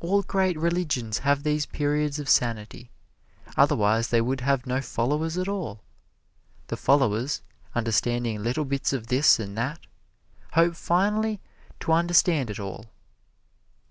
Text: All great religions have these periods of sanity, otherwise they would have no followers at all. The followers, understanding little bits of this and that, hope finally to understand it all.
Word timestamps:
All 0.00 0.20
great 0.22 0.58
religions 0.58 1.20
have 1.20 1.42
these 1.42 1.64
periods 1.64 2.18
of 2.18 2.28
sanity, 2.28 2.90
otherwise 3.56 4.08
they 4.08 4.20
would 4.20 4.42
have 4.42 4.66
no 4.66 4.82
followers 4.82 5.38
at 5.38 5.48
all. 5.48 5.80
The 6.66 6.76
followers, 6.76 7.40
understanding 7.74 8.42
little 8.42 8.66
bits 8.66 8.92
of 8.92 9.06
this 9.06 9.40
and 9.40 9.56
that, 9.56 9.78
hope 10.52 10.76
finally 10.76 11.40
to 11.80 11.92
understand 11.92 12.50
it 12.50 12.60
all. 12.60 12.84